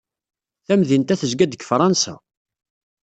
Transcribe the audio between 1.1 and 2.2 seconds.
tezga-d deg Fṛansa.